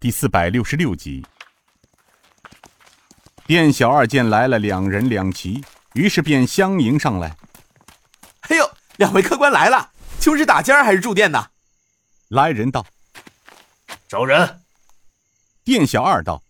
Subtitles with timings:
[0.00, 1.26] 第四百六十六集。
[3.48, 7.36] 店小二见来了两人两骑，于是便相迎上来。
[8.42, 9.90] 哎呦，两位客官来了，
[10.20, 11.50] 求是打尖儿还是住店呢？
[12.28, 12.86] 来人道
[14.06, 14.60] ：“找人。”
[15.64, 16.40] 店小二道：“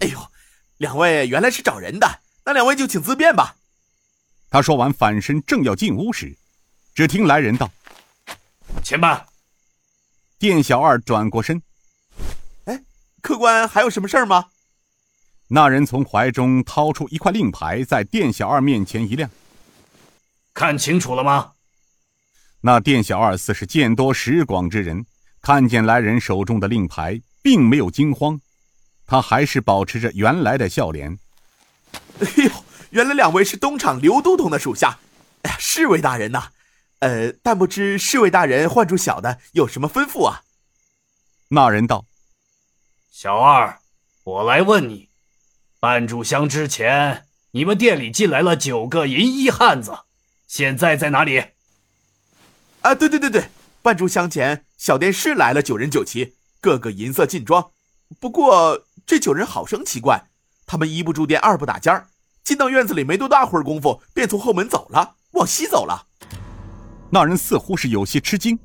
[0.00, 0.30] 哎呦，
[0.76, 3.56] 两位原来是找人的，那两位就请自便吧。”
[4.50, 6.36] 他说完，反身正要进屋时，
[6.94, 7.70] 只听来人道
[8.84, 9.24] ：“且慢。”
[10.38, 11.67] 店小二转过身：“哎，
[13.28, 14.46] 客官还有什么事儿吗？”
[15.48, 19.30] 那人从怀中掏出一块令牌，在店小二面前一亮
[20.54, 21.52] ：“看清楚了吗？”
[22.62, 25.04] 那店小二似是见多识广之人，
[25.42, 28.40] 看见来人手中的令牌，并没有惊慌，
[29.06, 31.18] 他还是保持着原来的笑脸。
[32.20, 32.50] “哎呦！”
[32.90, 34.98] 原来两位是东厂刘都统的属下，
[35.42, 36.48] 哎呀，侍卫大人呐，
[37.00, 40.40] 呃，但不知侍卫大人唤住小的有什么吩咐啊？
[41.48, 42.06] 那人道
[43.20, 43.80] ：“小二，
[44.22, 45.08] 我来问你，
[45.80, 50.02] 半炷香之前，你们店里进来了九个银衣汉子，
[50.46, 51.42] 现在在哪里？”
[52.82, 53.50] 啊，对对对对，
[53.82, 57.72] 半炷香前，小店是来了九人九骑，个个银色劲装。
[58.20, 60.28] 不过这九人好生奇怪，
[60.64, 62.06] 他们一不住店，二不打尖儿。
[62.44, 66.06] 进到院子里没多大会儿功夫，便从后门走了，往西走了。
[67.10, 68.56] 那人似乎是有些吃惊：“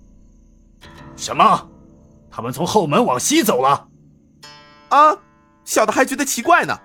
[1.18, 1.68] 什么？
[2.30, 3.90] 他们从后门往西走了？”
[4.94, 5.18] 啊，
[5.66, 6.80] 小的还觉得奇怪呢。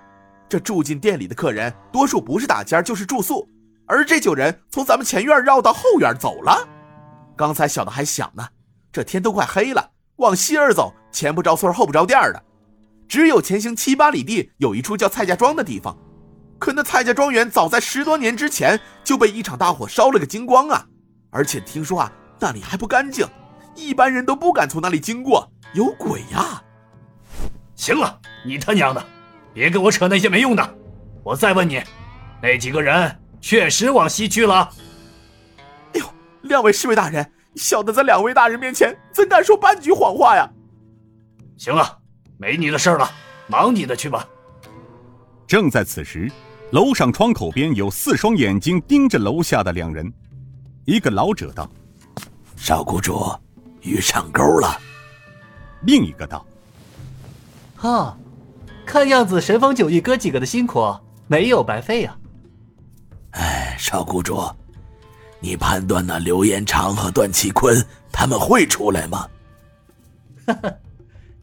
[0.49, 3.47] 这住进店里的客人，多数不是打尖就是住宿，
[3.85, 6.67] 而这九人从咱们前院绕到后院走了。
[7.37, 8.47] 刚才小的还想呢，
[8.91, 12.43] 这天都快黑了，往西儿走，前不着村后不着店的，
[13.07, 15.95] 只有前行七八里地有一处叫蔡家庄的地方。
[16.57, 20.87] 可那蔡家庄园早在十多年之前就被一场大火烧了个精光啊！
[21.29, 23.27] 而且听说啊，那里还不干净，
[23.75, 26.63] 一般人都不敢从那里经过，有鬼呀！
[27.79, 29.01] 行了，你他娘的，
[29.53, 30.77] 别跟我扯那些没用的！
[31.23, 31.81] 我再问你，
[32.41, 34.69] 那几个人确实往西去了？
[35.93, 36.05] 哎呦，
[36.41, 40.45] 两位侍卫大人，小的在两位大人面前怎敢说半句谎话呀？
[41.57, 41.99] 行了，
[42.37, 43.09] 没你的事了，
[43.47, 44.27] 忙你的去吧。
[45.47, 46.29] 正在此时。
[46.71, 50.13] 楼上窗口边有四双眼睛盯着楼下的两人，
[50.85, 51.67] 一个老者道
[52.55, 53.25] ：“少谷主，
[53.81, 54.79] 鱼上钩了。”
[55.81, 56.45] 另一个道
[57.79, 58.17] ：“哈，
[58.85, 60.93] 看样子神风九翼哥几个的辛苦
[61.27, 62.13] 没有白费呀。”
[63.31, 64.37] 哎，少谷主，
[65.39, 67.81] 你判断那刘延长和段启坤
[68.11, 69.25] 他们会出来吗？
[70.45, 70.73] 哈哈，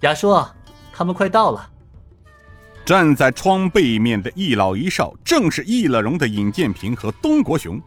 [0.00, 0.44] 雅叔，
[0.92, 1.70] 他们快到了。
[2.84, 7.80] 站在窗背面的一老一少，正是易了容的尹建平和东国雄，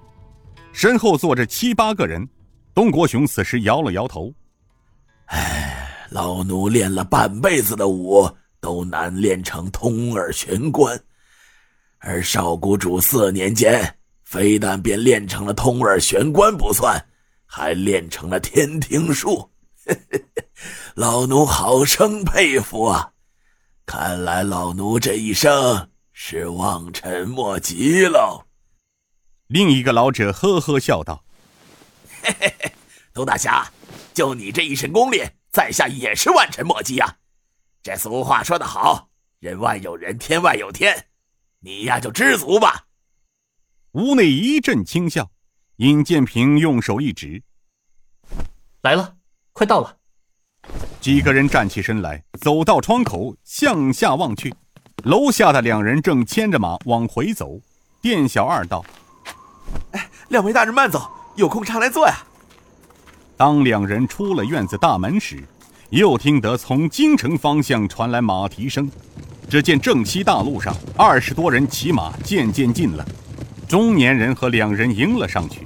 [0.73, 2.27] 身后坐着七八个人。
[2.73, 4.33] 东国雄此时摇了摇头
[5.27, 8.29] ：“哎，老奴练了半辈子的武，
[8.69, 11.01] 都难练成通耳玄关，
[11.97, 17.03] 而少谷主四年间，非但便练成了通耳玄关不算，
[17.47, 19.49] 还练成了天庭术，
[20.93, 23.11] 老奴好生佩服啊！”
[23.87, 28.43] 看来老奴这一生是望尘莫及喽。
[29.47, 31.25] 另一个老者呵呵笑道
[32.21, 32.71] ：“嘿嘿嘿，
[33.15, 33.67] 东大侠，
[34.13, 37.15] 就你这一身功力，在下也是望尘莫及呀。
[37.81, 39.09] 这俗话说得好，
[39.39, 41.07] 人外有人，天外有天，
[41.59, 42.85] 你呀就知足吧。”
[43.93, 45.31] 屋内一阵轻笑，
[45.77, 47.41] 尹建平用手一指
[48.83, 49.15] ：“来了，
[49.53, 49.97] 快到了。”
[50.99, 54.53] 几个人站起身来，走到窗口，向下望去，
[55.03, 57.59] 楼下的两人正牵着马往回走。
[58.01, 58.85] 店小二道
[59.91, 62.15] ：“哎，两位大人慢走，有空常来坐呀。”
[63.37, 65.41] 当两人出了院子大门时，
[65.89, 68.89] 又听得从京城方向传来马蹄声。
[69.49, 73.03] 只见正西大路上二十多人骑马渐渐近了，
[73.67, 75.65] 中年人和两人迎了上去。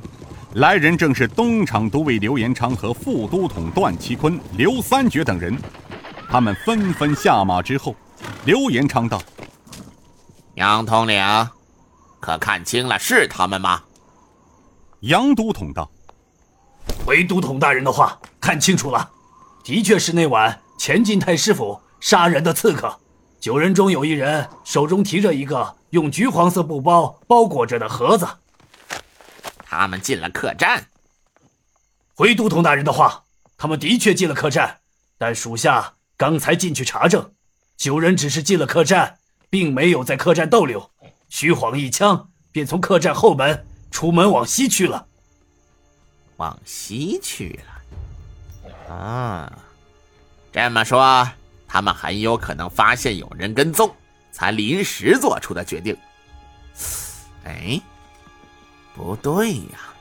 [0.53, 5.57] 来人正是东厂都尉刘延昌和副都统段其坤、刘三绝等人，
[6.29, 7.93] 他们纷纷下马之后，
[8.45, 9.21] 刘延昌道
[10.55, 11.21] ：“杨统领，
[12.21, 13.81] 可看清了是他们吗？”
[15.01, 15.91] 杨都统道
[17.03, 19.09] ：“回都统大人的话，看清楚了，
[19.63, 22.99] 的确是那晚前进太师府杀人的刺客。
[23.39, 28.27] 九人中有一人手中提着一个用橘黄色布包包裹着的盒子。”
[29.65, 30.87] 他们进了客栈。
[32.15, 33.23] 回都统大人的话，
[33.57, 34.77] 他们的确进了客栈，
[35.17, 37.33] 但属下刚才进去查证，
[37.75, 39.17] 九人只是进了客栈，
[39.49, 40.91] 并没有在客栈逗留，
[41.27, 45.07] 虚晃一枪，便从客栈后门出门往西去了。
[46.37, 47.82] 往西去了。
[48.89, 49.51] 啊，
[50.51, 51.27] 这么说，
[51.67, 53.89] 他们很有可能发现有人跟踪，
[54.31, 55.97] 才临时做出的决定。
[57.45, 57.81] 哎，
[58.95, 59.93] 不对呀！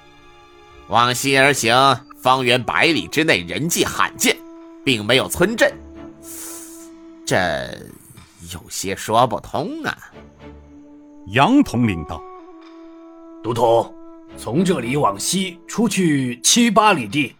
[0.89, 1.75] 往西而行，
[2.21, 4.37] 方圆百里之内人迹罕见，
[4.85, 5.73] 并没有村镇，
[7.25, 7.37] 这
[8.53, 9.97] 有些说不通啊。
[11.29, 12.23] 杨统领道
[13.43, 13.95] ：“都统，
[14.37, 17.35] 从这里往西出去七八里地，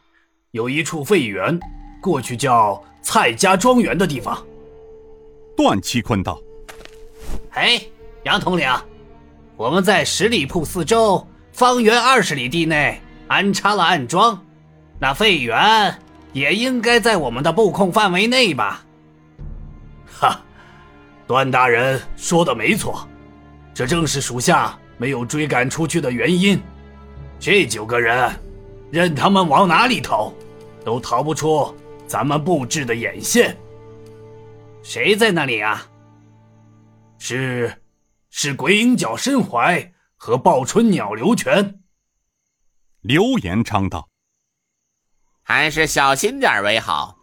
[0.53, 1.59] 有一处废园，
[1.99, 4.39] 过去叫蔡家庄园的地方。”
[5.57, 6.39] 段七坤道
[7.53, 7.81] ：“哎，
[8.25, 8.69] 杨统领。”
[9.57, 14.39] 我们在十里铺四周，方圆二十里地内安插了暗桩，
[14.99, 15.99] 那废园
[16.35, 18.85] 也应该在我们的布控范围内吧？
[20.07, 20.39] 哈，
[21.27, 23.09] 段大人说的没错，
[23.73, 26.61] 这正是属下没有追赶出去的原因。
[27.39, 28.31] 这九个人，
[28.91, 30.33] 任他们往哪里逃，
[30.85, 31.75] 都逃不出
[32.07, 33.57] 咱们布置的眼线。
[34.83, 35.87] 谁在那里啊？
[37.19, 37.79] 是。
[38.35, 41.83] 是鬼影角申怀和报春鸟刘全。
[43.03, 44.09] 刘延昌道
[45.45, 47.19] ：“还是小心点为好。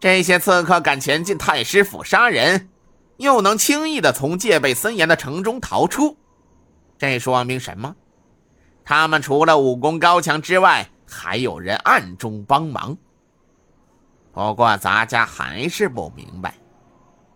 [0.00, 2.68] 这些刺客敢前进太师府杀人，
[3.18, 6.16] 又能轻易的从戒备森严的城中逃出，
[6.98, 7.94] 这说明什么？
[8.84, 12.96] 他们除了武功高强之外，还有人暗中帮忙。
[14.32, 16.54] 不过咱家还是不明白。”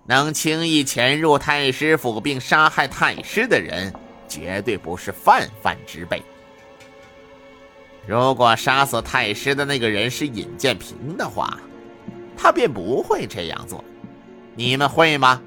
[0.07, 3.91] 能轻易潜入太师府并杀害太师的人，
[4.29, 6.23] 绝对不是泛泛之辈。
[8.07, 11.59] 如果杀死太师的那个人是尹建平的话，
[12.37, 13.83] 他便不会这样做。
[14.55, 15.41] 你们会吗？